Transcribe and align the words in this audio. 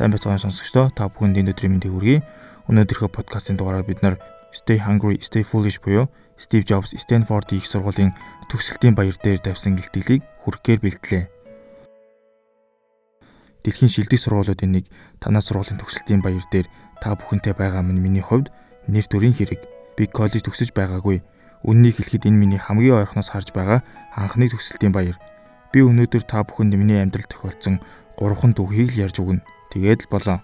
Сайн 0.00 0.16
байцгаана 0.16 0.40
сонсогчдоо. 0.40 0.88
Та 0.96 1.12
бүхэнд 1.12 1.44
өнөөдрийн 1.44 1.76
мэндийг 1.76 1.92
хүргэе. 1.92 2.24
Өнөөдрийнхөө 2.72 3.12
подкастын 3.12 3.60
дугаараар 3.60 3.84
бид 3.84 4.00
нар 4.00 4.16
Stay 4.48 4.80
Hungry, 4.80 5.20
Stay 5.20 5.44
Foolish 5.44 5.76
буюу 5.76 6.08
Steve 6.40 6.64
Jobs 6.64 6.96
Stanford 6.96 7.52
их 7.52 7.68
сургуулийн 7.68 8.16
төгсөлтийн 8.48 8.96
баяр 8.96 9.12
дээр 9.20 9.44
тавьсан 9.44 9.76
илтгэлийг 9.76 10.24
хүргэхээр 10.40 10.80
бэлтлээ. 10.80 11.24
Дэлхийн 13.60 13.92
шилдэг 13.92 14.16
сургуулиудын 14.16 14.72
нэг 14.72 14.88
танаа 15.20 15.44
сургуулийн 15.44 15.76
төгсөлтийн 15.76 16.24
баяр 16.24 16.48
дээр 16.48 16.64
та 17.04 17.12
бүхэнтэй 17.12 17.52
байгаа 17.52 17.84
минь 17.84 18.00
миний 18.00 18.24
хувьд 18.24 18.48
нэр 18.88 19.04
төрийн 19.04 19.36
хэрэг. 19.36 19.68
Би 20.00 20.08
коллеж 20.08 20.48
төгсөж 20.48 20.72
байгаагүй. 20.72 21.20
Үннийг 21.60 22.00
хэлэхэд 22.00 22.24
энэ 22.24 22.40
миний 22.40 22.56
хамгийн 22.56 23.04
ойрхоноос 23.04 23.36
харж 23.36 23.52
байгаа 23.52 23.84
анхны 24.16 24.48
төгсөлтийн 24.48 24.96
баяр. 24.96 25.20
Би 25.76 25.84
өнөөдөр 25.84 26.24
та 26.24 26.40
бүхэнд 26.40 26.72
миний 26.72 27.04
амьдрал 27.04 27.28
тохиолдсон 27.28 27.84
гурван 28.16 28.56
түүхийг 28.56 28.96
л 28.96 29.04
ярьж 29.04 29.20
өгнө. 29.20 29.44
Тэгээд 29.70 30.06
л 30.06 30.10
болоо. 30.10 30.38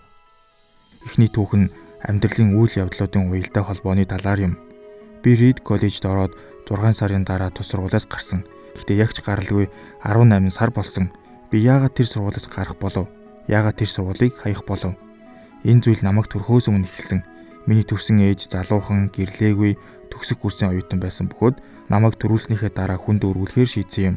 Эхний 1.06 1.26
түүх 1.26 1.52
нь 1.58 1.70
амьдралын 2.06 2.54
үйл 2.54 2.86
явдлуудын 2.86 3.26
уялдаа 3.30 3.62
холбооны 3.66 4.06
талаар 4.06 4.40
юм. 4.46 4.54
Би 5.22 5.34
Reed 5.34 5.66
коллежид 5.66 6.06
ороод 6.06 6.38
6 6.70 6.94
сарын 6.94 7.26
дараа 7.26 7.50
тус 7.50 7.70
сургуулиас 7.70 8.06
гарсан. 8.06 8.46
Гэхдээ 8.78 9.02
ягч 9.02 9.22
гаралгүй 9.26 9.66
18 10.06 10.50
сар 10.54 10.70
болсон. 10.70 11.10
Би 11.50 11.62
яагаад 11.62 11.94
тэр 11.98 12.06
сургуулиас 12.06 12.46
гарах 12.46 12.78
болов? 12.78 13.10
Яагаад 13.50 13.78
тэр 13.78 13.90
сургуулийг 13.90 14.38
хаях 14.38 14.62
болов? 14.66 14.94
Энэ 15.66 15.82
зүйл 15.82 16.02
намайг 16.06 16.30
төрхөөс 16.30 16.70
өмнө 16.70 16.86
эхэлсэн. 16.86 17.22
Миний 17.66 17.82
төрсэн 17.82 18.22
ээж 18.22 18.46
залуухан, 18.54 19.10
гэрлээгүй, 19.10 19.74
төгсөх 20.10 20.38
курсын 20.38 20.70
оюутан 20.70 21.02
байсан 21.02 21.26
бөгөөд 21.26 21.58
намайг 21.90 22.14
төрүүлснийхээ 22.22 22.70
дараа 22.70 22.98
хүнд 22.98 23.26
өргүүлэхээр 23.26 23.66
шийдсэн 23.66 24.04
юм. 24.06 24.16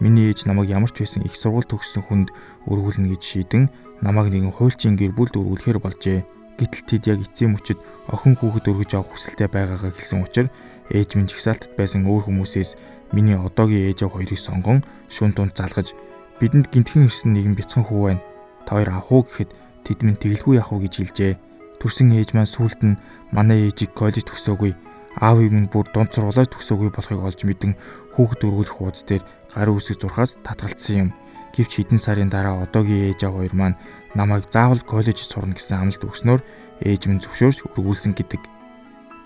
Миний 0.00 0.28
ээж 0.28 0.44
намайг 0.44 0.68
ямар 0.68 0.92
ч 0.92 1.04
байсан 1.04 1.24
их 1.24 1.36
сургууль 1.36 1.68
төгссөн 1.68 2.04
хүнд 2.04 2.28
өргүүлнэ 2.68 3.16
гэж 3.16 3.22
шийдэн 3.24 3.64
намайг 4.00 4.32
нэгэн 4.32 4.52
хуульчийн 4.56 4.96
гэр 4.96 5.12
бүлд 5.12 5.36
өргүүлэхээр 5.36 5.78
болжээ. 5.80 6.24
Гэтэл 6.60 6.84
тэд 6.88 7.02
яг 7.08 7.20
эцсийн 7.24 7.56
мөчөд 7.56 7.78
охин 8.12 8.36
хүүхэд 8.36 8.68
өргөж 8.68 8.90
авах 8.96 9.16
хүсэлтэй 9.16 9.48
байгаагаа 9.48 9.92
хэлсэн 9.96 10.20
учраас 10.24 10.52
ээж 10.92 11.10
минь 11.16 11.28
жигсаалтад 11.30 11.72
байсан 11.76 12.04
өөр 12.04 12.28
хүмүүсээс 12.28 12.76
миний 13.16 13.36
одоогийн 13.36 13.88
ээж 13.88 14.04
аваа 14.04 14.20
хоёрыг 14.20 14.40
сонгон 14.40 14.78
шүн 15.08 15.32
тунд 15.32 15.56
залгаж 15.56 15.96
бидэнд 16.36 16.68
гинтхэн 16.68 17.08
ирсэн 17.08 17.32
нэгэн 17.32 17.56
бяцхан 17.56 17.84
хүү 17.88 18.00
байна. 18.04 18.24
Та 18.66 18.76
хоёр 18.76 18.90
авах 18.92 19.12
уу 19.12 19.22
гэхэд 19.24 19.50
тэд 19.84 19.98
минь 20.04 20.20
тэгэлгүй 20.20 20.60
явах 20.60 20.72
уу 20.72 20.84
гэж 20.84 20.94
хэлжээ. 21.00 21.32
Төрсөн 21.80 22.12
ээж 22.12 22.36
маань 22.36 22.50
сүулт 22.50 22.80
нь 22.84 23.00
манай 23.32 23.72
ээжийг 23.72 23.96
коллеж 23.96 24.24
төгсөөгүй. 24.28 24.72
Аавыг 25.16 25.48
минь 25.52 25.72
бүр 25.72 25.88
дунд 25.92 26.12
сургуулиас 26.12 26.52
төгсөөгүй 26.52 26.92
болохыг 26.92 27.20
олж 27.24 27.40
мэдэн 27.48 27.72
хүүхэд 28.14 28.44
өргүүлэх 28.46 28.76
хуудас 28.76 29.04
дээр 29.08 29.24
гарын 29.54 29.76
үсэг 29.80 29.96
зурхаас 29.96 30.36
татгалцсан 30.44 30.96
юм. 30.96 31.10
Гэвч 31.54 31.72
хэдэн 31.82 31.98
сарын 31.98 32.30
дараа 32.30 32.62
одоогийн 32.64 33.10
ээж 33.10 33.26
аваа 33.26 33.46
хоёр 33.46 33.54
маань 33.54 33.80
намайг 34.14 34.46
заавал 34.50 34.80
коллежид 34.82 35.26
сурна 35.26 35.54
гэсэн 35.54 35.82
амлалт 35.82 36.06
өгснөөр 36.06 36.40
ээж 36.86 37.02
минь 37.06 37.22
зөвшөөрч 37.22 37.66
өргүүлсэн 37.74 38.14
гэдэг. 38.14 38.42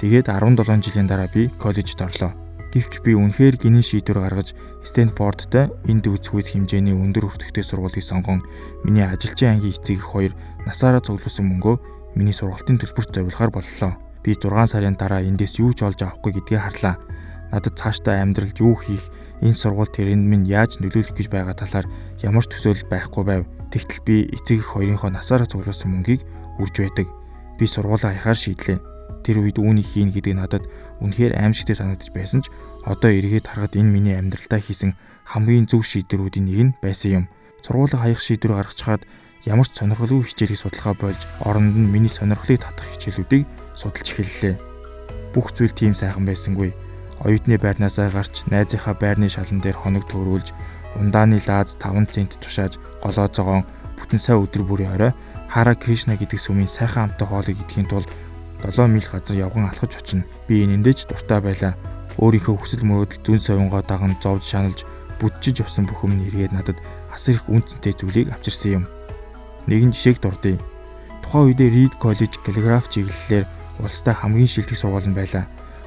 Тэгээд 0.01 0.29
17 0.33 0.85
жилийн 0.85 1.09
дараа 1.09 1.29
би 1.29 1.53
коллежид 1.61 2.01
орлоо. 2.01 2.33
Гэвч 2.75 3.07
би 3.07 3.15
үнэхээр 3.15 3.55
гинэн 3.55 3.87
шийдвэр 3.87 4.19
гаргаж 4.19 4.59
Стэнфордтой 4.83 5.71
энд 5.87 6.05
үзхүйс 6.11 6.53
хэмжээний 6.53 6.93
өндөр 6.93 7.31
өртөгтэй 7.31 7.63
сургуулийг 7.65 8.03
сонгон 8.03 8.43
миний 8.83 9.07
ажилчин 9.07 9.57
ангийн 9.57 9.73
эцэг 9.73 9.97
их 9.97 10.05
хоёр 10.05 10.33
насаараа 10.67 11.01
цуглуулсан 11.01 11.47
мөнгөө 11.47 11.77
миний 12.19 12.35
сургалтын 12.35 12.83
төлбөрт 12.83 13.15
зориулахаар 13.15 13.55
боллоо. 13.55 13.95
Би 14.27 14.35
6 14.35 14.75
сарын 14.75 14.99
дараа 14.99 15.23
эндээс 15.23 15.63
юу 15.63 15.71
ч 15.73 15.87
олж 15.87 16.03
авахгүй 16.03 16.43
гэдгийг 16.43 16.61
харлаа. 16.61 16.99
Надад 17.55 17.79
цаашдаа 17.79 18.19
амьдралд 18.19 18.59
юу 18.59 18.75
хийх, 18.75 19.07
энэ 19.39 19.55
сургууль 19.55 19.87
тэрэнд 19.87 20.27
минь 20.27 20.43
яаж 20.43 20.83
нөлөөлөх 20.83 21.15
гэж 21.15 21.31
байгаа 21.31 21.55
талаар 21.55 21.87
ямар 22.19 22.43
ч 22.43 22.51
төсөөлөл 22.51 22.91
байхгүй 22.91 23.23
байв. 23.23 23.43
Тэгтэл 23.71 24.03
би 24.03 24.17
эцэг 24.35 24.59
их 24.59 24.75
хоёрынхоо 24.75 25.15
насаараа 25.15 25.47
цуглуулсан 25.47 25.95
мөнгийг 25.95 26.27
үрж 26.59 26.75
байдаг. 26.83 27.07
Би 27.55 27.65
сургуулаа 27.71 28.11
хаяхаар 28.11 28.35
шийдлээ. 28.35 28.83
Тэр 29.23 29.39
үед 29.39 29.63
үүнийг 29.63 29.87
хийнэ 29.87 30.19
гэдэг 30.19 30.35
надад 30.35 30.67
үнэхээр 30.99 31.39
аимшигтэй 31.39 31.79
санагдаж 31.79 32.11
байсан 32.11 32.43
ч 32.43 32.51
одоо 32.83 33.15
эргээд 33.15 33.47
харахад 33.47 33.79
энэ 33.79 33.87
миний 34.03 34.19
амьдралдаа 34.19 34.59
хийсэн 34.59 34.99
хамгийн 35.23 35.71
зөв 35.71 35.87
шийдвэрүүдийн 35.87 36.47
нэг 36.51 36.59
нь 36.59 36.77
байсан 36.83 37.23
юм. 37.23 37.25
Сургуулаа 37.63 38.03
хаях 38.03 38.19
шийдвэр 38.19 38.59
гаргачихад 38.59 39.07
ямар 39.47 39.71
ч 39.71 39.79
сонирхолгүй 39.79 40.27
хичээлийг 40.27 40.59
судалгаа 40.59 40.95
болж 40.99 41.23
оронд 41.47 41.71
нь 41.79 41.87
миний 41.87 42.11
сонирхлыг 42.11 42.67
татах 42.67 42.91
хичээлүүдийг 42.91 43.47
судалж 43.79 44.09
эхэллээ. 44.11 44.55
Бүх 45.33 45.55
зүйл 45.55 45.73
тийм 45.73 45.95
сайхан 45.95 46.27
байсангүй. 46.27 46.75
Оюутны 47.25 47.57
байрнаасаа 47.57 48.13
гарч 48.13 48.45
найзынхаа 48.53 48.95
байрны 49.01 49.33
шалан 49.33 49.65
дээр 49.65 49.81
хоног 49.81 50.05
төөрүүлж 50.13 50.53
ундааны 51.01 51.41
лааз 51.49 51.77
5 51.81 52.13
цент 52.13 52.37
тушааж 52.37 52.77
голоо 53.01 53.29
зогоон 53.33 53.65
бүтэн 53.97 54.21
сая 54.21 54.37
өдөр 54.37 54.63
бүрийн 54.69 54.93
орой 54.93 55.13
Хара 55.49 55.75
Кришна 55.75 56.21
гэдэг 56.21 56.37
сүмийн 56.37 56.69
сайхан 56.69 57.15
амтай 57.15 57.27
хоолыг 57.27 57.57
идэхийн 57.57 57.89
тулд 57.89 58.11
7 58.61 58.91
миль 58.91 59.09
газар 59.09 59.37
явган 59.39 59.71
алхаж 59.71 59.97
очино. 59.97 60.25
Би 60.49 60.65
энэндээ 60.65 60.95
ч 60.95 61.01
дуртай 61.07 61.41
байлаа. 61.41 61.79
Өөрийнхөө 62.19 62.59
хүсэл 62.59 62.83
мөрөөдөл 62.85 63.23
зүн 63.23 63.39
совингоо 63.39 63.83
даган 63.87 64.19
зовж 64.19 64.45
шаналж 64.45 64.83
бүтчиж 65.23 65.63
явсан 65.63 65.87
бүх 65.87 66.03
өмнө 66.05 66.27
эргээд 66.29 66.53
надад 66.53 66.79
асар 67.15 67.39
их 67.39 67.49
үнцэнтэй 67.49 67.95
зүйлийг 67.95 68.35
авчирсан 68.35 68.83
юм 68.83 68.85
нэгэн 69.71 69.93
жишээг 69.95 70.19
дурдъя. 70.21 70.59
Тухайн 71.23 71.55
үедээ 71.55 71.71
Reed 71.71 71.95
College 72.03 72.37
каллиграф 72.45 72.91
чиглэлээр 72.93 73.47
улстай 73.81 74.15
хамгийн 74.15 74.51
шилдэг 74.51 74.77
сургууль 74.77 75.09
нь 75.09 75.17
байлаа. 75.17 75.47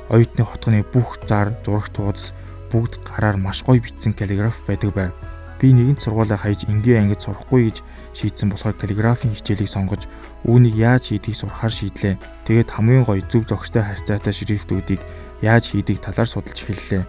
Оюутны 0.10 0.44
хотгоны 0.44 0.84
бүх 0.88 1.20
зар, 1.28 1.52
зурагт 1.66 1.94
туудас 1.96 2.32
бүгд 2.72 3.00
гараар 3.04 3.38
маш 3.38 3.64
гоё 3.64 3.84
бичсэн 3.84 4.14
каллиграф 4.14 4.64
байдаг 4.68 4.92
байв. 4.94 5.12
Би 5.60 5.74
нэгэн 5.74 5.98
сургуулаа 5.98 6.38
хаяж 6.38 6.70
энгийн 6.70 7.10
ангид 7.10 7.22
сурахгүй 7.26 7.68
гэж 7.68 7.78
шийдсэн 8.14 8.54
болохоор 8.54 8.78
каллиграфийн 8.78 9.34
хичээлийг 9.34 9.68
сонгож 9.68 10.06
үүнийг 10.46 10.76
яаж 10.78 11.10
хийдгийг 11.10 11.34
сурахаар 11.34 11.74
шийдлээ. 11.74 12.16
Тэгээд 12.46 12.70
хамгийн 12.70 13.04
гоё 13.04 13.26
зөв 13.26 13.44
зохистой 13.50 13.82
харьцаатай 13.82 14.34
шрифтүүдийг 14.38 15.02
яаж 15.42 15.74
хийдэг 15.74 15.98
талаар 15.98 16.30
судалж 16.30 16.62
эхэллээ. 16.62 17.04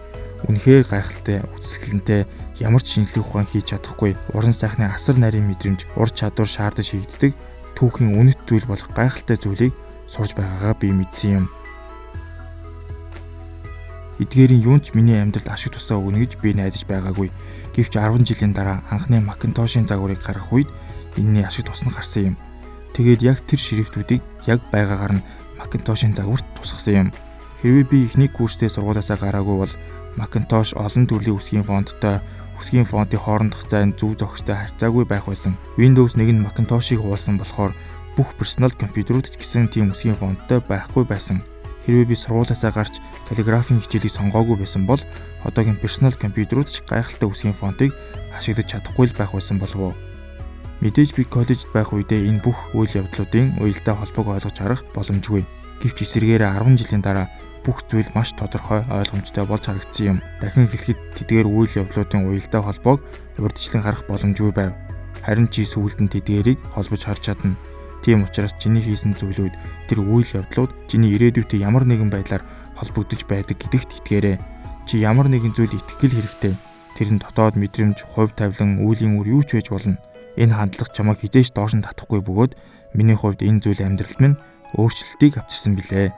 Үнэхээр 0.49 0.83
гайхалтай, 0.87 1.43
үсгэлэнтэй, 1.59 2.25
ямар 2.63 2.81
ч 2.81 2.97
шинжлэх 2.97 3.27
ухаан 3.27 3.45
хийж 3.45 3.75
чадахгүй, 3.75 4.15
уран 4.33 4.55
сайхны 4.55 4.87
асар 4.87 5.19
нарийн 5.19 5.45
мэдрэмж, 5.51 5.85
ур 5.99 6.09
чадвар 6.09 6.47
шаардаж 6.47 6.95
хийгддэг 6.95 7.35
түүхийн 7.75 8.15
үнэт 8.15 8.39
зүйл 8.47 8.65
болох 8.65 8.87
гайхалтай 8.95 9.35
зүйлийг 9.35 9.75
сурж 10.07 10.33
байгаагаа 10.39 10.73
би 10.79 10.95
мэдсэн 10.95 11.43
юм. 11.43 11.45
Эдгээрийн 14.19 14.63
юун 14.67 14.81
ч 14.83 14.91
миний 14.91 15.15
амьдралд 15.15 15.47
ашиг 15.47 15.73
тусаа 15.73 15.95
өгнө 15.95 16.19
гэж 16.19 16.43
би 16.43 16.51
найдаж 16.51 16.83
байгаагүй. 16.83 17.31
Гэвч 17.71 17.95
10 17.95 18.27
жилийн 18.27 18.51
дараа 18.51 18.83
анхны 18.91 19.23
Macintosh-ын 19.23 19.87
загварыг 19.87 20.19
гаргах 20.19 20.51
үед 20.51 20.69
энэний 21.15 21.47
ашиг 21.47 21.71
тусна 21.71 21.95
гарсан 21.95 22.35
юм. 22.35 22.35
Тэгээд 22.91 23.23
яг 23.23 23.39
тэр 23.47 23.63
шрифтүүдийг 23.63 24.19
яг 24.43 24.59
байгаагаар 24.75 25.23
нь 25.23 25.25
Macintosh-ын 25.55 26.19
загварт 26.19 26.43
тусгасан 26.59 27.07
юм. 27.07 27.09
Хэрвээ 27.63 27.85
би 27.87 27.97
эхний 28.11 28.27
курстэй 28.27 28.67
сургуулиасаа 28.67 29.15
гараагүй 29.15 29.55
бол 29.55 29.73
Macintosh 30.19 30.75
олон 30.75 31.07
төрлийн 31.07 31.39
үсгийн 31.39 31.63
фонттой 31.63 32.19
үсгийн 32.59 32.83
фонтын 32.83 33.23
хоорондох 33.23 33.71
зайн 33.71 33.95
зөв 33.95 34.19
зохистой 34.19 34.55
харьцаагүй 34.59 35.07
байх 35.07 35.31
байсан. 35.31 35.55
Windows 35.79 36.19
1 36.19 36.27
нь 36.27 36.43
Macintosh-ыг 36.43 36.99
хуулсан 36.99 37.39
болохоор 37.39 37.71
бүх 38.19 38.35
персонал 38.35 38.75
компьютерүүд 38.75 39.31
ч 39.31 39.39
гэсэн 39.39 39.71
тийм 39.71 39.95
үсгийн 39.95 40.19
фонттой 40.19 40.59
байхгүй 40.59 41.07
байсан. 41.07 41.39
Хэрвээ 41.85 42.07
би 42.09 42.15
сургуулиасаа 42.15 42.71
гарч 42.75 42.99
каллиграфийн 43.29 43.79
хичээлийг 43.79 44.13
сонгоогүй 44.13 44.57
байсан 44.59 44.83
бол 44.89 45.01
одоогийн 45.47 45.79
персонал 45.79 46.15
компьютерүүд 46.17 46.67
ч 46.67 46.83
гайхалтай 46.83 47.27
үсгийн 47.29 47.55
фонтыг 47.55 47.95
ашиглаж 48.35 48.67
чадахгүй 48.67 49.07
л 49.07 49.17
байх 49.17 49.31
байсан 49.31 49.57
болов 49.59 49.79
уу? 49.79 49.93
Мэдээж 50.79 51.15
би 51.15 51.23
коллежид 51.27 51.71
байх 51.75 51.91
үедээ 51.91 52.27
энэ 52.31 52.43
бүх 52.43 52.71
үйл 52.71 53.03
явдлуудын 53.03 53.59
уялдаа 53.59 53.95
холбоог 53.99 54.39
ойлгож 54.39 54.57
харах 54.59 54.81
боломжгүй. 54.95 55.43
Гэвч 55.83 55.97
эсэргээрээ 56.07 56.55
10 56.55 56.79
жилийн 56.79 57.03
дараа 57.03 57.27
бүх 57.67 57.83
зүйл 57.87 58.07
маш 58.15 58.31
тодорхой 58.35 58.87
ойлгомжтой 58.87 59.43
болж 59.43 59.67
харагдсан 59.67 60.05
юм. 60.07 60.17
Дахин 60.39 60.71
хэлэхэд 60.71 60.99
тэдгээр 61.19 61.47
үйл 61.51 61.73
явдлуудын 61.83 62.31
уялдаа 62.31 62.61
холбоог 62.63 62.99
урьдчилан 63.39 63.83
харах 63.83 64.03
боломжгүй 64.07 64.51
байв. 64.55 64.71
Харин 65.23 65.51
чи 65.51 65.67
сүүлд 65.67 65.99
нь 65.99 66.11
тэдгээрийг 66.11 66.59
холбож 66.71 67.01
харж 67.03 67.27
чадна. 67.27 67.59
Тийм 68.09 68.25
учраас 68.25 68.57
чиний 68.57 68.81
хийсэн 68.81 69.13
зүйлүүд 69.21 69.53
тэр 69.85 70.01
үйл 70.01 70.25
явдлууд 70.41 70.89
чиний 70.89 71.13
ирээдүйтэй 71.13 71.61
ямар 71.61 71.85
нэгэн 71.85 72.09
байдлаар 72.09 72.41
холбогдож 72.73 73.21
байдаг 73.29 73.61
гэдэгт 73.61 74.01
итгээрэй. 74.01 74.41
Чи 74.89 74.97
ямар 74.97 75.29
нэгэн 75.29 75.53
зүйл 75.53 75.77
итгэл 75.77 76.17
хэрэгтэй. 76.17 76.57
Тэр 76.97 77.09
нь 77.13 77.21
дотоод 77.21 77.53
мэдрэмж, 77.61 78.01
хувь 78.01 78.33
тавилан, 78.33 78.81
үеийн 78.81 79.21
үр 79.21 79.29
юу 79.29 79.45
ч 79.45 79.61
байж 79.61 79.69
болно. 79.69 80.01
Энэ 80.41 80.57
хандлага 80.57 80.89
чамайг 80.89 81.21
хизээш 81.21 81.53
доош 81.53 81.77
нь 81.77 81.85
татахгүй 81.85 82.25
бөгөөд 82.25 82.57
миний 82.97 83.13
хувьд 83.13 83.45
энэ 83.45 83.61
зүйл 83.61 83.85
амьдралд 83.85 84.17
минь 84.17 84.41
өөрчлөлтийг 84.73 85.45
авчирсан 85.45 85.77
билээ. 85.77 86.09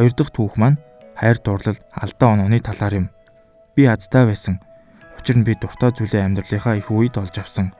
Хоёр 0.00 0.12
дахь 0.16 0.32
түүх 0.32 0.56
маань 0.56 0.80
хайр 1.12 1.36
дурлал 1.44 1.76
алдаа 1.92 2.40
онооны 2.40 2.56
талаар 2.64 3.04
юм. 3.04 3.06
Би 3.76 3.84
азтай 3.84 4.24
байсан. 4.24 4.64
Учир 5.20 5.36
нь 5.36 5.44
би 5.44 5.52
дуртай 5.60 5.92
зүйлээ 5.92 6.24
амьдралынхаа 6.24 6.80
их 6.80 6.88
үед 6.88 7.20
олж 7.20 7.36
авсан. 7.36 7.76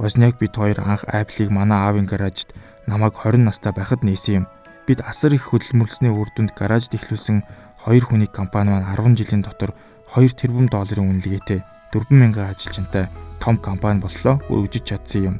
Босняк 0.00 0.38
бид 0.40 0.56
хоёр 0.56 0.80
анх 0.80 1.04
Apple-ыг 1.04 1.52
манай 1.52 1.76
аавын 1.76 2.08
гаражид 2.08 2.56
намайг 2.88 3.20
20 3.20 3.44
настай 3.44 3.72
байхад 3.76 4.00
нээсэн 4.00 4.34
юм. 4.34 4.46
Бид 4.88 5.04
асар 5.04 5.36
их 5.36 5.52
хөдөлмөрлсөний 5.52 6.08
үр 6.08 6.32
дүнд 6.32 6.56
гаражд 6.56 6.96
эхлүүлсэн 6.96 7.44
хоёр 7.84 8.08
хүний 8.08 8.24
компани 8.24 8.72
маань 8.72 8.88
10 8.96 9.20
жилийн 9.20 9.44
дотор 9.44 9.76
2 10.16 10.32
тэрбум 10.40 10.72
долларын 10.72 11.20
үнэлгээтэй 11.20 11.60
4000 11.92 12.32
ажилчинтай 12.32 13.12
том 13.44 13.60
компани 13.60 14.00
боллоо 14.00 14.40
өргөжиж 14.48 14.88
чадсан 14.88 15.20
юм. 15.20 15.36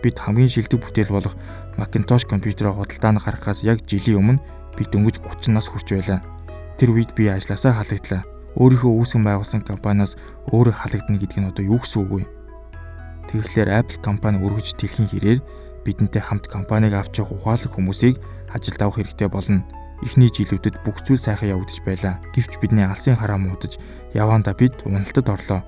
Бид 0.00 0.16
хамгийн 0.16 0.48
шилдэг 0.48 0.80
бүтээл 0.80 1.12
болох 1.12 1.36
Macintosh 1.76 2.24
компьютероо 2.24 2.80
худалдаанд 2.80 3.20
гаргахаас 3.20 3.60
яг 3.60 3.84
жилийн 3.84 4.24
өмнө 4.24 4.40
би 4.72 4.88
дөнгөж 4.88 5.20
30 5.20 5.52
нас 5.52 5.68
хүрч 5.68 5.92
байлаа. 5.92 6.24
Тэр 6.80 6.96
үед 6.96 7.12
би 7.12 7.28
ажилласаа 7.28 7.76
халагдлаа. 7.76 8.24
Өөрийнхөө 8.56 8.92
үүсгэн 9.04 9.20
байгуулсан 9.28 9.62
компаниас 9.68 10.16
өөрөө 10.48 10.74
халагдана 10.80 11.20
гэдг 11.20 11.36
нь 11.44 11.50
одоо 11.52 11.64
юу 11.76 11.76
гэсэн 11.76 12.08
үг 12.08 12.12
вэ? 12.16 12.37
Тэгэхээр 13.28 13.68
Apple 13.68 14.00
компани 14.00 14.40
өргөж 14.40 14.76
тэлхийн 14.80 15.08
хэрээр 15.12 15.40
бидэнтэй 15.84 16.22
хамт 16.24 16.48
компанийг 16.48 16.96
авч 16.96 17.20
явах 17.20 17.36
ухаалаг 17.36 17.72
хүмүүсийг 17.72 18.16
ажилд 18.48 18.80
авах 18.80 19.04
хэрэгтэй 19.04 19.28
болно. 19.28 19.64
Эхний 20.00 20.30
жилүүдэд 20.32 20.80
бүх 20.86 21.02
зүйл 21.04 21.20
сайхан 21.20 21.52
явагдаж 21.52 21.78
байлаа. 21.84 22.14
Гэвч 22.32 22.56
бидний 22.62 22.86
алсын 22.86 23.18
хараа 23.18 23.36
муудаж 23.36 23.76
яваанда 24.14 24.54
бид 24.54 24.80
уналтад 24.86 25.28
орлоо. 25.28 25.60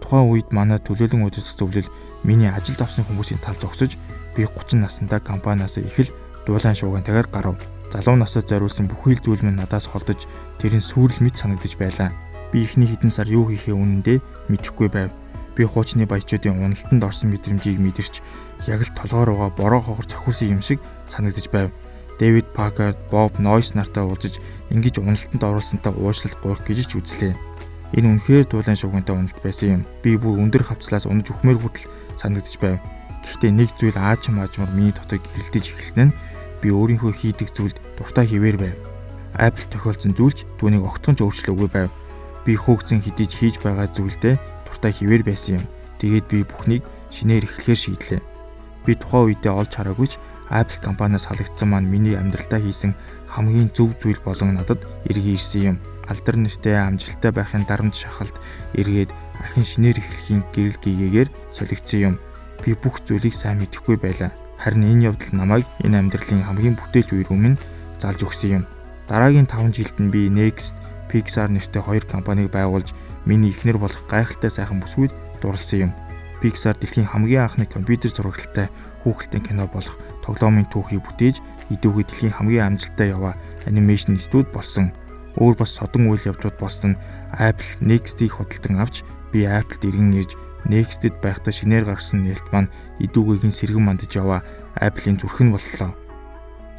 Тухайн 0.00 0.26
үед 0.32 0.48
манай 0.50 0.80
төлөөлөн 0.82 1.22
удирдах 1.22 1.54
зөвлөл 1.54 1.92
миний 2.24 2.50
ажилд 2.50 2.80
авсан 2.82 3.04
хүмүүсийн 3.04 3.38
тал 3.44 3.54
зогсож 3.54 3.94
би 4.34 4.42
30 4.48 4.82
наснда 4.82 5.20
компаниас 5.20 5.78
их 5.78 6.00
л 6.00 6.10
дуулаан 6.48 6.74
шуугантайгаар 6.74 7.28
гарав. 7.30 7.60
Залуу 7.92 8.16
насад 8.18 8.48
зориулсан 8.48 8.88
бүхий 8.88 9.14
л 9.14 9.22
зүйл 9.22 9.44
минь 9.44 9.60
надаас 9.60 9.86
холдож 9.86 10.26
тэрийн 10.58 10.82
сүрэл 10.82 11.22
мэд 11.22 11.38
санагдаж 11.38 11.76
байлаа. 11.78 12.10
Би 12.50 12.64
эхний 12.64 12.88
хэдэн 12.88 13.12
сар 13.12 13.28
юу 13.30 13.48
хийхээ 13.52 13.76
үнэндээ 13.76 14.18
мэдэхгүй 14.50 14.88
байв. 14.90 15.12
Би 15.54 15.62
хуучны 15.64 16.06
баячуудын 16.06 16.58
уналтанд 16.58 17.02
орсон 17.06 17.30
мэдрэмжийг 17.30 17.78
мэдэрч 17.78 18.18
яг 18.66 18.82
л 18.82 18.96
толгоор 18.98 19.30
угаа 19.30 19.50
бороо 19.54 19.80
хогор 19.80 20.06
цохиулсан 20.06 20.58
юм 20.58 20.62
шиг 20.62 20.82
санагдаж 21.06 21.46
байв. 21.50 21.70
Дэвид 22.18 22.46
Пакард, 22.54 22.98
Боб 23.10 23.38
Нойс 23.38 23.74
нартай 23.74 24.02
уулзаж 24.02 24.42
ингэж 24.70 24.98
уналтанд 24.98 25.42
оруулсантай 25.42 25.94
уушлал 25.94 26.34
гуйх 26.42 26.62
гэж 26.66 26.90
ч 26.90 26.92
үзлээ. 26.98 27.34
Энэ 27.94 28.18
үнэхээр 28.18 28.50
дуулан 28.50 28.74
шугамтай 28.74 29.14
уналт 29.14 29.38
байсан 29.42 29.68
юм. 29.70 29.82
Би 30.02 30.18
бүр 30.18 30.42
өндөр 30.42 30.66
хавцлаас 30.66 31.06
унаж 31.06 31.30
өхмөр 31.30 31.58
хүртэл 31.62 31.90
санагдаж 32.18 32.58
байв. 32.58 32.78
Гэхдээ 33.22 33.50
нэг 33.54 33.70
зүйл 33.78 33.98
ааж 33.98 34.30
маажмар 34.34 34.70
миний 34.74 34.90
дотор 34.90 35.22
гэрэлтэж 35.22 35.64
эхэлсэн 35.70 36.10
нь 36.10 36.16
би 36.58 36.74
өөрийнхөө 36.74 37.12
хийдэг 37.14 37.54
зүйлд 37.54 37.78
дуртай 37.94 38.26
хിവэр 38.26 38.58
байв. 38.58 38.76
Apple 39.38 39.70
тохиолдсон 39.70 40.18
зүйлч 40.18 40.46
түүнийг 40.58 40.82
огтхон 40.82 41.14
ч 41.14 41.22
өөрчлөөгүй 41.22 41.68
байв. 41.70 41.90
Би 42.42 42.58
хөөгцөн 42.58 43.02
хідэж 43.02 43.30
хийж 43.38 43.56
байгаа 43.62 43.86
зүйлдээ 43.90 44.34
дуртай 44.84 44.92
хിവэр 44.92 45.24
байсан 45.24 45.56
юм. 45.56 45.64
Тэгээд 45.96 46.26
би 46.28 46.44
бүхнийг 46.44 46.84
шинээр 47.08 47.48
эхлэхээр 47.48 47.80
шийдлээ. 47.80 48.20
Би 48.84 48.92
тухайн 48.92 49.32
үедээ 49.32 49.52
олж 49.56 49.72
хараагүй 49.72 50.08
ч 50.12 50.20
Apple 50.52 50.80
компаниас 50.84 51.24
халагдсан 51.24 51.72
маань 51.72 51.88
миний 51.88 52.20
амьдралдаа 52.20 52.60
хийсэн 52.60 52.92
хамгийн 53.32 53.72
зөв 53.72 53.96
зүйл 53.96 54.20
болон 54.20 54.60
надад 54.60 54.84
эргэн 55.08 55.40
ирсэн 55.40 55.62
юм. 55.72 55.76
Алдар 56.04 56.36
нэртэй 56.36 56.76
амжилттай 56.76 57.32
байхын 57.32 57.64
дарамт 57.64 57.96
шахалт 57.96 58.36
эргээд 58.76 59.08
ахин 59.40 59.64
шинээр 59.64 60.04
эхлэхийн 60.04 60.44
гэрэл 60.52 60.78
гигээгээр 60.84 61.28
солигдсон 61.48 62.00
юм. 62.04 62.14
Би 62.60 62.76
бүх 62.76 63.00
зүйлийг 63.08 63.32
сайн 63.32 63.64
мэдэхгүй 63.64 63.96
байлаа. 63.96 64.36
Харин 64.60 64.84
энэ 64.84 65.08
явдал 65.08 65.32
намайг 65.32 65.64
энэ 65.80 65.96
амьдралын 65.96 66.44
хамгийн 66.44 66.76
бүтээлч 66.76 67.08
үе 67.16 67.24
рүү 67.24 67.40
минь 67.40 67.60
залж 67.96 68.20
өгсөн 68.20 68.60
юм. 68.60 68.64
Дараагийн 69.08 69.48
5 69.48 69.72
жилд 69.72 69.96
нь 69.96 70.12
би 70.12 70.28
Next, 70.28 70.76
Pixar 71.08 71.48
нэртэй 71.48 71.80
хоёр 71.80 72.04
компанийг 72.04 72.52
байгуулж 72.52 72.92
миний 73.24 73.50
эхнэр 73.50 73.78
болох 73.80 74.04
гайхалтай 74.08 74.50
сайхан 74.50 74.80
бүсгүйд 74.80 75.12
дурлсан 75.40 75.90
юм. 75.90 75.92
Pixar 76.40 76.76
дэлхийн 76.76 77.08
хамгийн 77.08 77.48
анхны 77.48 77.64
компьютер 77.64 78.12
зурагтай 78.12 78.68
хүүхэлдэйн 79.04 79.44
кино 79.44 79.64
болох 79.68 79.96
тоглоомын 80.24 80.68
түүхийг 80.68 81.00
бүтээж 81.04 81.40
идүүгээ 81.72 82.04
дэлхийн 82.04 82.36
хамгийн 82.36 82.76
амжилттай 82.76 83.12
яваа 83.16 83.34
анимашн 83.64 84.20
студ 84.20 84.48
болсон. 84.52 84.92
Өөр 85.40 85.56
бас 85.56 85.76
содон 85.76 86.12
үйл 86.12 86.20
явдлууд 86.20 86.60
болсон 86.60 87.00
Apple 87.32 87.80
Next-ийг 87.80 88.36
худалдан 88.36 88.78
авч 88.78 89.02
би 89.32 89.48
Apple-д 89.48 89.88
иргэн 89.88 90.14
ирж 90.20 90.36
Next-д 90.68 91.20
байхдаа 91.24 91.52
шинээр 91.52 91.84
гаргасан 91.88 92.24
нээлт 92.24 92.48
маань 92.52 92.72
идүүгээгийн 93.00 93.52
сэргэн 93.52 93.84
мандаж 93.84 94.12
яваа 94.16 94.40
Apple-ийн 94.78 95.18
зүрх 95.18 95.40
нь 95.42 95.52
боллоо. 95.52 95.92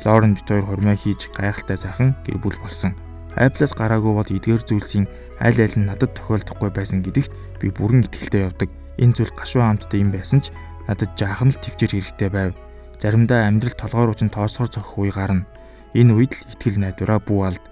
Лорен 0.06 0.34
бит 0.34 0.48
хоёр 0.48 0.66
хормой 0.66 0.98
хийж 0.98 1.30
гайхалтай 1.34 1.78
сайхан 1.78 2.16
гэр 2.26 2.38
бүл 2.42 2.58
болсон. 2.62 2.94
Apple-аас 3.36 3.76
гараагүй 3.76 4.14
бол 4.16 4.30
эдгээр 4.30 4.64
зүйлсийн 4.64 5.06
аль 5.40 5.60
аль 5.60 5.76
нь 5.76 5.88
надад 5.88 6.16
тохиолдохгүй 6.16 6.70
байсан 6.72 7.04
гэдэгт 7.04 7.32
би 7.60 7.68
бүрэн 7.72 8.08
итгэлтэй 8.08 8.48
явдаг. 8.48 8.70
Энэ 9.02 9.16
зүйл 9.16 9.34
гашуун 9.36 9.76
амттай 9.76 10.00
юм 10.00 10.12
байсан 10.16 10.40
ч 10.40 10.56
надад 10.88 11.12
жаахан 11.20 11.52
л 11.52 11.60
төвчээр 11.60 11.92
хэрэгтэй 12.00 12.30
байв. 12.32 12.52
Заримдаа 13.00 13.48
амьдрал 13.50 13.76
толгоор 13.76 14.16
учин 14.16 14.32
тоосгор 14.32 14.72
зохих 14.72 14.96
үе 14.96 15.12
гарна. 15.12 15.48
Энэ 15.92 16.16
үед 16.16 16.34
л 16.40 16.48
итгэл 16.56 16.80
найдвараа 16.80 17.20
бүү 17.20 17.42
алд. 17.44 17.64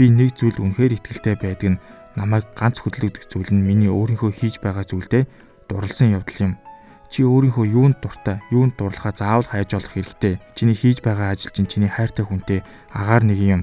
Би 0.00 0.08
нэг 0.08 0.32
зүйл 0.36 0.56
үнэхээр 0.56 0.96
итгэлтэй 0.96 1.36
байдаг 1.36 1.68
нь 1.76 1.80
намайг 2.16 2.48
ганц 2.56 2.80
хөдөлгдөх 2.80 3.28
зүйл 3.28 3.52
нь 3.52 3.60
миний 3.60 3.92
өөрийнхөө 3.92 4.32
хийж 4.32 4.64
байгаа 4.64 4.88
зүйлдээ 4.88 5.28
дурлсан 5.68 6.16
явдал 6.16 6.40
юм. 6.40 6.52
Чи 7.10 7.26
өөрийнхөө 7.26 7.66
юунд 7.66 7.98
дуртай, 8.00 8.38
юунд 8.54 8.78
дурлахаа 8.78 9.12
заавал 9.12 9.48
хайж 9.50 9.74
олох 9.74 9.92
хэрэгтэй. 9.98 10.38
Чиний 10.54 10.78
хийж 10.78 11.02
байгаа 11.02 11.34
ажил 11.34 11.50
чинь 11.50 11.66
чиний 11.66 11.90
хайртай 11.90 12.24
хүнтэй 12.24 12.62
агаар 12.94 13.26
нэг 13.26 13.38
юм. 13.42 13.62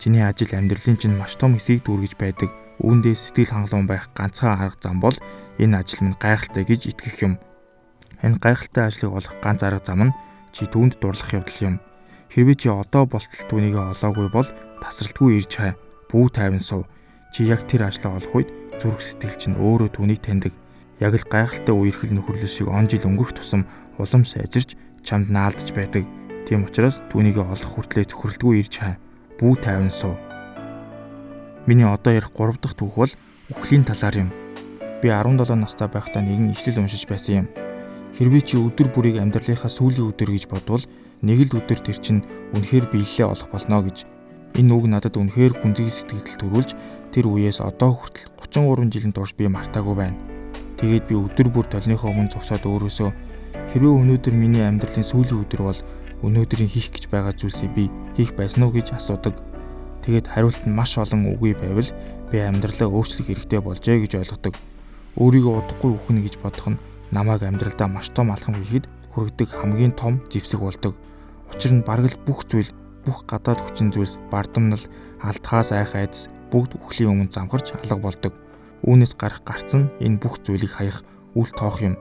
Чиний 0.00 0.24
ажил 0.24 0.48
амьдралын 0.56 0.96
чинь 0.96 1.12
маш 1.12 1.36
том 1.36 1.60
хэсгийг 1.60 1.84
дүүргэж 1.84 2.16
байдаг. 2.16 2.48
Үүндээ 2.80 3.12
сэтгэл 3.20 3.52
хангалуун 3.52 3.84
байх 3.84 4.08
ганцхан 4.16 4.56
арга 4.56 4.80
зам 4.80 4.96
бол 4.96 5.12
энэ 5.60 5.76
ажил 5.76 6.08
минь 6.08 6.16
гайхалтай 6.16 6.64
гэж 6.64 6.88
итгэх 6.88 7.20
юм. 7.20 7.34
Энэ 8.24 8.40
гайхалтай 8.40 8.88
ажлыг 8.88 9.12
олох 9.12 9.36
ганц 9.44 9.60
арга 9.60 9.84
зам 9.84 10.08
нь 10.08 10.16
чи 10.56 10.64
түүнд 10.64 10.96
дурлах 11.04 11.36
явдал 11.36 11.60
юм. 11.60 11.76
Хэрвээ 12.32 12.56
чи 12.56 12.68
одоо 12.72 13.04
болтол 13.04 13.44
түүнийгээ 13.52 13.92
олоогүй 13.92 14.28
бол 14.32 14.48
тасралтгүй 14.80 15.36
ирж 15.36 15.52
хай. 15.52 15.72
Бүү 16.08 16.32
тайван 16.32 16.64
сув. 16.64 16.88
Чи 17.36 17.44
яг 17.44 17.68
тэр 17.68 17.84
ажлаа 17.92 18.16
олох 18.16 18.32
үед 18.40 18.48
зүрх 18.80 19.04
сэтгэл 19.04 19.36
чинь 19.36 19.60
өөрөө 19.60 20.00
түүнийг 20.00 20.24
таньдаг. 20.24 20.56
Яг 20.96 21.12
л 21.12 21.28
гайхалтай 21.28 21.76
үерхэл 21.76 22.16
нөхөрлөл 22.16 22.48
шиг 22.48 22.72
он 22.72 22.88
жил 22.88 23.04
өнгөрөх 23.04 23.36
тусам 23.36 23.68
улам 24.00 24.24
сайжирч 24.24 24.80
чамд 25.04 25.28
наалдж 25.28 25.76
байдаг. 25.76 26.08
Тийм 26.48 26.64
учраас 26.64 27.04
түүнийгээ 27.12 27.44
олох 27.44 27.68
хүртлээр 27.68 28.08
цөхрөлтгүй 28.08 28.64
ирж 28.64 28.74
хай. 28.80 28.96
Бүү 29.40 29.56
тайван 29.64 29.88
сув. 29.88 30.20
Миний 31.64 31.88
одоо 31.88 32.12
ярих 32.12 32.28
3 32.36 32.60
дахь 32.60 32.76
түүх 32.76 32.92
бол 33.00 33.12
үхлийн 33.48 33.88
талаар 33.88 34.28
юм. 34.28 34.28
Би 35.00 35.08
17 35.08 35.56
настай 35.56 35.88
байхдаа 35.88 36.20
нэгэн 36.20 36.52
ишлэл 36.52 36.84
уншиж 36.84 37.08
байсан 37.08 37.34
юм. 37.34 37.46
Хэрвээ 38.20 38.44
чи 38.44 38.60
өдөр 38.60 38.92
бүрийг 38.92 39.16
амьдралынхаа 39.16 39.72
сүүлийн 39.72 40.12
өдөр 40.12 40.36
гэж 40.36 40.44
бодвол 40.44 40.84
нэг 41.24 41.40
л 41.48 41.56
өдөр 41.56 41.80
тэр 41.80 41.96
чинь 42.04 42.20
үнэхээр 42.52 42.92
биелэлээ 42.92 43.32
олох 43.32 43.48
болно 43.48 43.80
гэж. 43.80 44.04
Энэ 44.60 44.72
үг 44.76 44.84
надад 44.92 45.16
үнэхээр 45.16 45.56
хүнзэг 45.56 45.88
сэтгэл 45.88 46.36
төрүүлж 46.36 46.70
тэр 47.08 47.24
үеэс 47.32 47.64
одоо 47.64 47.96
хүртэл 47.96 48.28
33 48.36 48.92
жилийн 48.92 49.16
турш 49.16 49.32
би 49.32 49.48
мартаагүй 49.48 49.96
байна. 49.96 50.20
Тэгээд 50.76 51.08
би 51.08 51.16
өдөр 51.16 51.48
бүр 51.48 51.64
толныхоо 51.64 52.12
өмнө 52.12 52.36
зогсоод 52.36 52.68
өөрөөсөө 52.68 53.08
хэрвээ 53.72 53.92
өнөөдөр 54.04 54.34
миний 54.36 54.68
амьдралын 54.68 55.00
сүүлийн 55.00 55.48
өдөр 55.48 55.62
бол 55.64 55.80
өнөөдрийн 56.26 56.70
хийх 56.70 56.92
гэж 56.92 57.08
байгаа 57.08 57.34
зүйлсийг 57.36 57.72
би 57.74 57.84
хийх 58.16 58.36
байсан 58.36 58.64
уу 58.64 58.72
гэж 58.74 58.96
асуудаг. 58.96 59.36
Тэгээд 60.04 60.26
хариулт 60.28 60.62
нь 60.64 60.76
маш 60.76 60.96
олон 60.96 61.36
үгүй 61.36 61.56
байвал 61.56 61.90
би 62.32 62.38
амьдралаа 62.40 62.88
өөрчлөх 62.88 63.28
хэрэгтэй 63.28 63.60
болжээ 63.60 64.04
гэж 64.04 64.12
ойлгодог. 64.20 64.54
Өөрийгөө 65.16 65.54
удахгүй 65.60 65.90
үхнэ 65.96 66.20
гэж 66.24 66.34
бодох 66.40 66.66
нь 66.76 66.80
намайг 67.10 67.42
амьдралдаа 67.42 67.88
маш 67.88 68.08
том 68.14 68.30
алхам 68.30 68.56
хийхэд 68.60 68.88
хүргэдэг 69.12 69.48
хамгийн 69.50 69.92
том 69.96 70.22
зэвсэг 70.30 70.60
болдог. 70.60 70.94
Учир 71.50 71.74
нь 71.74 71.84
бараг 71.84 72.14
л 72.14 72.22
бүх 72.24 72.46
зүйл, 72.46 72.70
бүх 73.04 73.26
гадаад 73.26 73.58
хүчин 73.58 73.90
зүйлс, 73.90 74.20
бардамнал, 74.30 74.80
алдхаас 75.20 75.74
айх 75.74 75.98
айдас 75.98 76.30
бүгд 76.50 76.78
үхлийн 76.78 77.10
өмнө 77.10 77.34
замхарч 77.34 77.74
алга 77.74 77.98
болдог. 77.98 78.32
Үүнээс 78.86 79.14
гарах 79.18 79.42
гарц 79.42 79.74
нь 79.74 79.90
энэ 79.98 80.22
бүх 80.22 80.40
зүйлийг 80.46 80.78
хаях 80.78 81.02
үл 81.34 81.50
тоох 81.50 81.82
юм. 81.82 81.98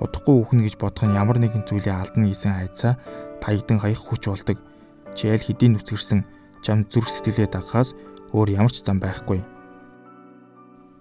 Удахгүй 0.00 0.36
үхнэ 0.38 0.66
гэж 0.66 0.78
бодох 0.78 1.04
нь 1.06 1.18
ямар 1.18 1.38
нэгэн 1.38 1.66
зүйлийг 1.66 1.94
алдна 1.94 2.30
гэсэн 2.30 2.52
айдсаа 2.54 2.94
таягдан 3.42 3.82
хаях 3.82 3.98
хүч 3.98 4.30
болдог. 4.30 4.58
Чийл 5.18 5.42
хэдийн 5.42 5.74
нүцгэрсэн 5.74 6.22
чам 6.62 6.86
зүрх 6.86 7.10
сэтгэлээ 7.10 7.50
дагахаас 7.50 7.98
өөр 8.30 8.48
ямар 8.54 8.72
ч 8.72 8.86
зам 8.86 9.02
байхгүй. 9.02 9.42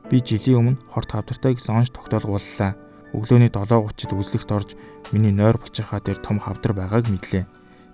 Би 0.10 0.18
жилийн 0.20 0.76
өмнө 0.76 0.82
хорт 0.90 1.14
хавдартай 1.14 1.56
гэсэн 1.56 1.86
онш 1.86 1.90
тогтоолго 1.94 2.36
боллоо 2.36 2.74
өглөөний 3.16 3.52
7:30-д 3.54 4.12
үзлэгт 4.16 4.52
орж 4.52 4.70
миний 5.14 5.32
нойр 5.32 5.56
булчирхаа 5.60 6.00
дээр 6.04 6.20
том 6.20 6.40
хавдар 6.40 6.74
байгааг 6.74 7.08
мэдлээ. 7.08 7.46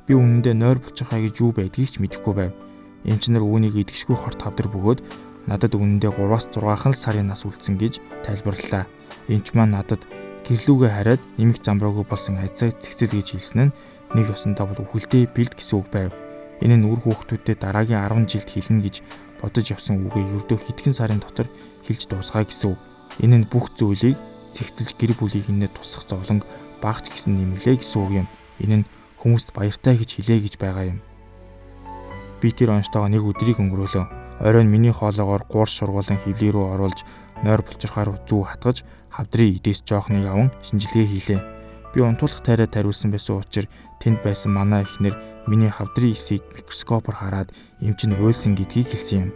Би 0.07 0.13
үнэндээ 0.13 0.55
нойр 0.57 0.79
булчирхаа 0.81 1.21
гэж 1.21 1.41
юу 1.41 1.51
байдгийг 1.53 1.89
ч 1.93 1.95
мэдэхгүй 1.99 2.33
байв. 2.33 2.53
Эмч 3.05 3.29
нар 3.29 3.43
үүнийг 3.45 3.75
идэгшгүй 3.81 4.17
хорт 4.17 4.41
хавдар 4.41 4.69
бөгөөд 4.69 4.99
надад 5.49 5.73
үнэндээ 5.73 6.11
3-аас 6.17 6.45
6хан 6.53 6.93
сарын 6.93 7.27
нас 7.29 7.45
үлдсэн 7.45 7.75
гэж 7.77 7.99
тайлбарлалаа. 8.25 8.85
Эмч 9.27 9.53
маань 9.53 9.73
надад 9.73 10.05
гэрлүүгээ 10.45 10.91
хараад 10.93 11.21
нэмэх 11.37 11.59
замраагүй 11.65 12.05
болсон 12.07 12.37
айцаа 12.37 12.71
цэгцэл 12.71 13.13
гэж 13.17 13.27
хэлсэн 13.35 13.59
нь 13.67 13.75
нэг 14.15 14.31
ёсондоо 14.31 14.69
бол 14.69 14.83
үхэлдээ 14.85 15.33
бэлд 15.35 15.53
гэсэн 15.57 15.75
үг 15.79 15.87
байв. 15.91 16.11
Энэ 16.63 16.79
нь 16.79 16.87
үр 16.87 16.99
хүүхдүүдэд 17.03 17.59
дараагийн 17.59 18.03
10 18.05 18.29
жилд 18.29 18.49
хэлнэ 18.49 18.81
гэж 18.85 18.95
бодож 19.41 19.65
явсан 19.67 20.05
үгээ 20.07 20.25
ердөө 20.37 20.57
хэдхэн 20.57 20.95
сарын 20.95 21.21
дотор 21.21 21.47
хэлж 21.85 22.07
дуусгая 22.07 22.45
гэсэн 22.47 22.73
үг. 22.73 22.79
Энэ 23.21 23.35
нь 23.43 23.49
бүх 23.49 23.73
зүйлийг 23.77 24.17
цэгцэлж 24.55 24.95
гэр 24.97 25.13
бүлийг 25.17 25.45
инээ 25.51 25.69
тусах 25.75 26.07
зовлон 26.09 26.41
багч 26.81 27.11
гисэн 27.11 27.37
нэмлээ 27.37 27.77
гэсэн 27.77 27.99
үг 28.01 28.11
юм. 28.25 28.27
Энэ 28.63 28.75
нь 28.81 28.85
хүмүүст 29.21 29.53
баяртай 29.53 29.97
гэж 29.97 30.17
хэлээ 30.17 30.39
гэж 30.45 30.53
байгаа 30.57 30.97
юм. 30.97 30.99
Би 32.41 32.49
тэр 32.53 32.73
онцтойгоо 32.73 33.09
нэг 33.09 33.21
өдрийг 33.25 33.61
өнгөрөөлөө. 33.61 34.05
Оройн 34.45 34.69
миний 34.69 34.93
хоолоогоор 34.93 35.45
гуурс 35.49 35.73
шургуулan 35.73 36.21
хөвлий 36.21 36.53
рүү 36.53 36.65
оруулж 36.77 37.01
нойр 37.41 37.61
булчирхаар 37.65 38.21
зүү 38.29 38.41
хатгаж 38.45 38.85
хавдрын 39.09 39.57
идээс 39.57 39.81
жоохныг 39.81 40.25
аван 40.29 40.49
шинжилгээ 40.61 41.07
хийлээ. 41.09 41.41
Би 41.93 42.05
унтуулах 42.05 42.45
тайраа 42.45 42.69
тариулсан 42.69 43.09
байсан 43.09 43.41
учраас 43.41 43.65
тэнд 44.01 44.23
байсан 44.23 44.51
манай 44.53 44.83
эхнэр 44.83 45.15
миний 45.47 45.71
хавдрын 45.71 46.13
эсийг 46.13 46.43
микроскопоор 46.55 47.15
хараад 47.17 47.49
эмч 47.81 48.05
нь 48.05 48.17
уйлсан 48.19 48.55
гэдгийг 48.55 48.91
хэлсэн 48.91 49.19
юм. 49.19 49.31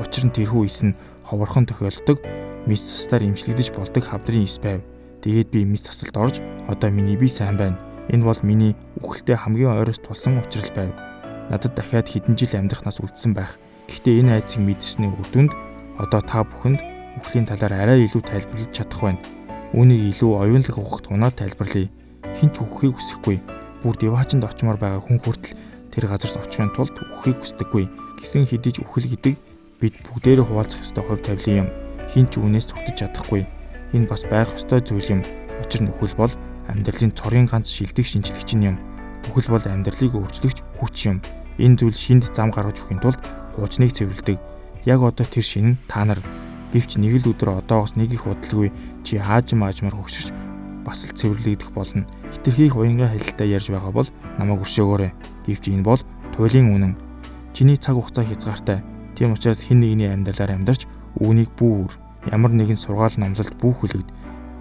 Учир 0.00 0.24
нь 0.26 0.34
тэрхүү 0.34 0.64
эс 0.66 0.80
нь 0.82 0.96
ховорхон 1.26 1.66
тохиолддог 1.68 2.18
мис 2.66 2.82
цастаар 2.88 3.28
эмчлэгдэж 3.28 3.76
болдог 3.76 4.04
хавдрын 4.04 4.44
эс 4.48 4.58
байв. 4.58 4.80
Тэгээд 5.20 5.52
би 5.52 5.64
мис 5.64 5.84
цасалд 5.84 6.16
орж 6.16 6.36
одоо 6.68 6.90
миний 6.90 7.16
бие 7.16 7.28
сайн 7.28 7.56
байна. 7.60 7.78
Энэ 8.08 8.24
бол 8.24 8.40
миний 8.42 8.76
үхэлтэй 9.04 9.36
хамгийн 9.36 9.76
ойроос 9.76 10.00
тулсан 10.00 10.40
учрал 10.40 10.70
байв. 10.74 10.92
Надад 11.52 11.74
дахиад 11.76 12.08
хэдэн 12.08 12.34
жил 12.34 12.56
амьдрахнаас 12.56 12.98
үлдсэн 13.04 13.34
байх. 13.36 13.60
Гэхдээ 13.88 14.20
энэ 14.24 14.32
айцыг 14.40 14.64
мэдсэний 14.64 15.12
үр 15.12 15.28
дүнд 15.34 15.52
одоо 15.98 16.22
та 16.24 16.46
бүхэнд 16.46 16.80
үхлийн 17.20 17.44
талаар 17.44 17.74
арай 17.74 18.06
илүү 18.06 18.22
тайлбарлаж 18.24 18.70
чадах 18.72 19.02
байна. 19.02 19.20
Үүнийг 19.76 20.16
илүү 20.16 20.30
оюунлаг 20.40 20.76
ухах 20.78 21.04
тунаар 21.04 21.34
тайлбарлая. 21.36 21.90
Хинч 22.38 22.54
үхэхийг 22.62 22.96
хүсэхгүй. 22.96 23.38
Бүр 23.80 23.96
диваачнд 23.96 24.44
очимоор 24.44 24.76
байгаа 24.76 25.00
хүн 25.00 25.18
хүртэл 25.24 25.56
тэр 25.88 26.04
газарт 26.04 26.36
очихын 26.36 26.68
тулд 26.76 26.92
үхэхийг 27.00 27.40
хүсдэггүй. 27.40 27.88
Гисэн 28.20 28.44
хідэж 28.44 28.84
үхэл 28.84 29.08
гэдэг 29.08 29.34
бид 29.80 29.94
бүгдээрээ 30.04 30.44
хуваалцах 30.44 30.84
ёстой 30.84 31.00
хувь 31.00 31.24
тавилан 31.24 31.64
юм. 31.64 31.68
Хинч 32.12 32.36
үүнээс 32.36 32.68
зүгтэж 32.68 32.96
чадахгүй. 33.00 33.48
Энэ 33.96 34.04
бас 34.04 34.28
байх 34.28 34.52
ёстой 34.52 34.84
зүйл 34.84 35.08
юм. 35.16 35.20
Учир 35.64 35.80
нь 35.80 35.92
үхэл 35.96 36.12
бол 36.12 36.32
амьдралын 36.68 37.16
цорын 37.16 37.48
ганц 37.48 37.72
шилдэг 37.72 38.04
шинжлэгч 38.04 38.60
юм. 38.60 38.76
Үхэл 39.32 39.48
бол 39.48 39.64
амьдралыг 39.64 40.12
өөрчлөгч 40.12 40.60
хүч 40.76 40.96
юм. 41.08 41.24
Энэ 41.56 41.80
зүйл 41.80 41.96
шинд 41.96 42.28
зам 42.36 42.52
гаргаж 42.52 42.84
өгөхийн 42.84 43.00
тулд 43.00 43.20
хуучныг 43.56 43.96
цэвэрлэдэг. 43.96 44.36
Яг 44.84 45.00
одоо 45.00 45.24
тэр 45.24 45.44
шин 45.44 45.80
та 45.88 46.04
нар 46.04 46.20
гэвч 46.76 47.00
нэг 47.00 47.24
л 47.24 47.32
өдөр 47.32 47.64
одоогоос 47.64 47.96
нэг 47.96 48.12
их 48.12 48.28
удалгүй 48.28 48.68
чи 49.04 49.16
хаажим 49.16 49.64
аажмаар 49.64 49.96
хөгшиж 49.96 50.49
бас 50.84 51.08
л 51.08 51.16
цэвэрлэгдэх 51.16 51.70
болно. 51.72 52.06
Хитрхийх 52.32 52.76
уянгаа 52.76 53.12
хэлэлтэд 53.12 53.48
ярьж 53.48 53.68
байгаа 53.70 53.92
бол 53.92 54.08
намайг 54.38 54.64
өршөөгөөрэй. 54.64 55.12
Гэвч 55.46 55.64
энэ 55.72 55.86
бол 55.86 56.00
туйлын 56.36 56.72
үнэн. 56.74 56.94
Чиний 57.52 57.76
цаг 57.76 57.96
хугацаа 57.96 58.24
хязгаартай. 58.24 58.82
Тийм 59.14 59.32
учраас 59.32 59.64
хэн 59.66 59.80
нэгний 59.80 60.08
амьдралаар 60.08 60.56
амьдарч 60.56 60.86
үүнийг 61.18 61.50
бүүр 61.58 61.92
ямар 62.30 62.52
нэгэн 62.52 62.76
сургаал 62.76 63.12
номлолт 63.16 63.54
бүүх 63.60 63.84
хүлэгд. 63.84 64.08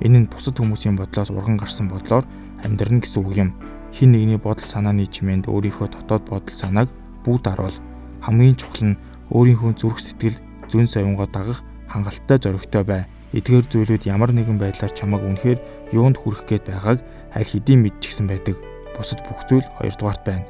Энэ 0.03 0.25
нь 0.25 0.29
бусад 0.31 0.59
хүмүүсийн 0.59 0.95
бодлоос 0.95 1.29
урган 1.29 1.59
гарсан 1.59 1.91
бодлоор 1.91 2.23
амьдрна 2.63 3.03
гэсэн 3.03 3.19
үг 3.19 3.35
юм. 3.35 3.49
Хин 3.91 4.15
нэгний 4.15 4.39
бодол 4.39 4.63
санааны 4.63 5.07
чимээнд 5.07 5.51
өөрийнхөө 5.51 5.87
дотоод 5.91 6.23
бодол 6.27 6.55
санааг 6.55 6.89
бүү 7.23 7.37
даруул. 7.43 7.75
Хамгийн 8.23 8.55
чухал 8.55 8.95
нь 8.95 8.99
өөрийнхөө 9.31 9.75
зүрх 9.75 9.99
сэтгэл 9.99 10.39
зүүн 10.71 10.87
совингоо 10.87 11.27
дагах 11.27 11.61
хангалттай 11.87 12.37
зоригтой 12.39 12.83
бай. 12.83 13.01
Эдгээр 13.29 13.65
зүйлүүд 13.69 14.03
ямар 14.09 14.33
нэгэн 14.33 14.57
байдлаар 14.57 14.89
чамайг 14.89 15.21
үнэхээр 15.21 15.59
юунд 15.93 16.17
хүрэх 16.17 16.49
гээд 16.49 16.65
байгааг 16.65 16.99
аль 17.37 17.45
хэдийн 17.45 17.85
мэдчихсэн 17.85 18.25
байдаг. 18.25 18.57
Бусад 18.97 19.21
бүх 19.29 19.45
зүйл 19.45 19.67
хоёрдугаарт 19.77 20.23
байна. 20.25 20.49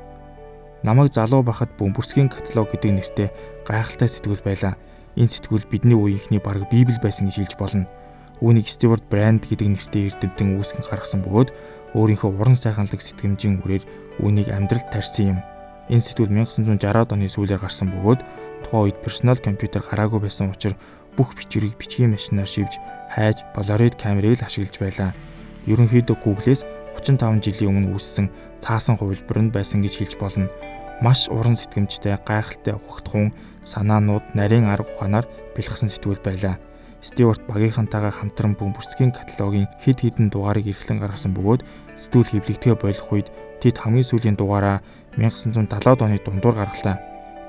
Намайг 0.87 1.11
залуу 1.11 1.43
байхад 1.43 1.75
бөмбөрсгийн 1.75 2.31
каталог 2.31 2.71
гэдэг 2.71 2.91
нэртэй 2.95 3.27
гайхалтай 3.67 4.07
сэтгүүл 4.07 4.47
байлаа. 4.47 4.79
Энэ 5.19 5.27
сэтгүүл 5.27 5.67
бидний 5.67 5.99
үеийнхний 5.99 6.39
бараг 6.39 6.71
библ 6.71 6.95
байсан 7.03 7.27
гэж 7.27 7.51
хэлж 7.51 7.55
болно. 7.59 7.91
Үүнийг 8.39 8.71
Стewart 8.71 9.03
Brand 9.11 9.43
гэдэг 9.43 9.67
нэртэй 9.75 10.15
эрдэмтэн 10.15 10.55
үүсгэн 10.55 10.87
гаргасан 10.87 11.19
бөгөөд 11.27 11.51
өөрийнхөө 11.99 12.31
уран 12.31 12.55
сайханлаг 12.55 13.03
сэтгэмжийн 13.03 13.59
үрээр 13.59 13.83
үүнийг 14.23 14.47
амьдралд 14.55 14.87
тарьсан 14.87 15.35
юм. 15.35 15.39
Энэ 15.91 16.05
сэтгүүл 16.07 16.31
1960-аад 16.47 17.11
оны 17.11 17.27
сүүлээр 17.27 17.59
гарсан 17.59 17.91
бөгөөд 17.91 18.23
тухайн 18.63 18.83
үед 18.87 18.97
персонал 19.03 19.39
компьютер 19.43 19.83
гараагүй 19.83 20.23
байсан 20.23 20.55
учраас 20.55 20.79
бүх 21.19 21.35
бичвэрийг 21.35 21.75
бичгийн 21.75 22.15
машинаар 22.15 22.47
шивж 22.47 22.79
хайж 23.11 23.43
Polaroid 23.51 23.99
камерыг 23.99 24.39
л 24.39 24.47
ашиглаж 24.47 24.79
байлаа. 24.79 25.11
Ерөнхийдөө 25.67 26.15
Google-с 26.23 26.63
35 26.95 27.43
жилийн 27.43 27.75
өмнө 27.75 27.91
үүссэн 27.91 28.31
цаасан 28.63 28.95
хувилбар 28.95 29.43
нь 29.43 29.51
байсан 29.51 29.83
гэж 29.83 29.99
хэлж 29.99 30.15
болно. 30.15 30.47
Маш 31.03 31.27
уран 31.27 31.59
сэтгэмжтэй, 31.59 32.15
гайхалтай 32.23 32.79
ухагтхуун 32.79 33.35
санаанууд 33.67 34.31
нарийн 34.31 34.71
арга 34.71 34.87
ухаанаар 34.87 35.27
бэлгсэн 35.59 35.91
сэтгүүл 35.91 36.23
байлаа. 36.23 36.55
Стewart 37.03 37.43
багийнхантайгаа 37.51 38.15
хамтран 38.15 38.55
бөмбөрцгийн 38.55 39.11
каталогийн 39.11 39.67
хэд 39.83 39.99
хэдэн 39.99 40.31
дугаарыг 40.31 40.71
эрхлэн 40.71 41.03
гаргасан 41.03 41.35
бөгөөд 41.35 41.67
сэтгүүл 41.99 42.31
хэвлэгдэхэ 42.31 42.75
болох 42.79 43.07
үед 43.11 43.27
тэд 43.59 43.75
хамгийн 43.79 44.07
сүүлийн 44.07 44.39
дугаараа 44.39 44.83
1970-аад 45.19 45.99
оны 45.99 46.19
дундуур 46.19 46.55
гаргалаа. 46.59 46.99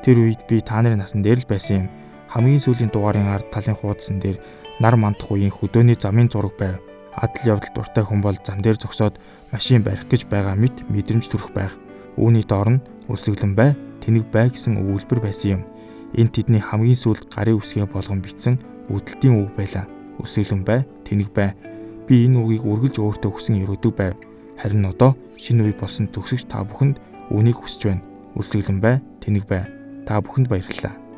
Тэр 0.03 0.23
үед 0.27 0.43
би 0.47 0.63
та 0.63 0.79
нарын 0.83 1.03
насан 1.03 1.23
дээр 1.23 1.43
л 1.43 1.51
байсан 1.51 1.87
юм 1.87 1.87
хамгийн 2.31 2.63
сүүлийн 2.63 2.95
дугаарын 2.95 3.27
ард 3.27 3.51
талын 3.51 3.75
хуудсан 3.75 4.23
дээр 4.23 4.39
нар 4.79 4.95
мандах 4.95 5.35
үеийн 5.35 5.51
хөдөөний 5.51 5.99
замын 5.99 6.31
зураг 6.31 6.55
байв. 6.55 6.79
Адал 7.11 7.59
явдал 7.59 7.75
дуртай 7.75 8.05
хүн 8.07 8.23
бол 8.23 8.39
зам 8.47 8.63
дээр 8.63 8.79
зогсоод 8.79 9.19
машин 9.51 9.83
барих 9.83 10.07
гэж 10.07 10.31
байгаа 10.31 10.55
мэт 10.55 10.87
мэдрэмж 10.87 11.27
төрөх 11.27 11.51
байх. 11.51 11.75
Үүний 12.15 12.47
доор 12.47 12.79
нь 12.79 12.83
өсөглөн 13.11 13.59
бай, 13.59 13.75
тэнэг 14.01 14.31
бай 14.31 14.47
гэсэн 14.47 14.79
өгүүлбэр 14.79 15.21
байсан 15.27 15.51
юм. 15.59 15.63
Энэ 16.15 16.31
тэдний 16.31 16.63
хамгийн 16.63 16.95
сүүлд 16.95 17.35
гарын 17.35 17.59
үсгээ 17.59 17.87
болгон 17.91 18.23
бичсэн 18.23 18.63
үүдэлтийн 18.95 19.35
үг 19.35 19.51
байлаа. 19.59 19.91
Өсөглөн 20.23 20.63
бай, 20.63 20.87
тэнэг 21.03 21.35
бай. 21.35 21.59
Би 22.07 22.31
энэ 22.31 22.39
үгийг 22.39 22.63
үргэлж 22.63 23.03
өөртөө 23.03 23.31
хүсэн 23.31 23.63
өрөөдөг 23.67 23.95
байв. 23.99 24.15
Харин 24.59 24.87
одоо 24.87 25.19
шинэ 25.35 25.67
үе 25.67 25.75
болсон 25.75 26.07
төгсөгч 26.11 26.47
та 26.47 26.63
бүхэнд 26.63 27.03
үүнийг 27.35 27.59
хүсэж 27.59 27.83
байна. 27.91 28.07
Өсөглөн 28.39 28.79
бай, 28.79 28.97
тэнэг 29.19 29.45
бай. 29.51 29.67
Та 30.07 30.23
бүхэнд 30.23 30.51
баярлалаа. 30.51 31.10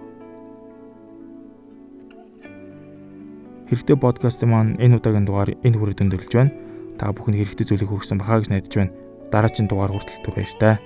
Хэрэгтэй 3.73 3.97
подкастын 3.97 4.52
маань 4.52 4.76
энэ 4.85 5.00
удаагийн 5.00 5.25
дугаар 5.25 5.57
энэ 5.64 5.76
хүрээд 5.81 6.05
өндөрлөж 6.05 6.33
байна. 6.37 6.52
Та 7.00 7.09
бүхэн 7.09 7.41
хэрэгтэй 7.41 7.64
зүйлийг 7.64 7.88
хүргэсэн 7.88 8.21
бахаа 8.21 8.45
гэж 8.45 8.52
найдаж 8.52 8.75
байна. 8.76 8.93
Дараагийн 9.33 9.64
дугаар 9.64 9.97
хүртэл 9.97 10.21
түр 10.21 10.37
баяр 10.37 10.52
таа. 10.61 10.76